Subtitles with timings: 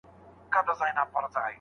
[0.03, 0.03] د
[0.55, 1.49] هغوی سرعت زیاتېږي.